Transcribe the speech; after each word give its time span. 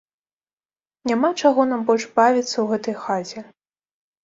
Няма 1.11 1.29
чаго 1.41 1.61
нам 1.71 1.85
больш 1.91 2.03
бавіцца 2.17 2.55
ў 2.59 2.65
гэтай 2.75 2.95
хаце. 3.05 3.39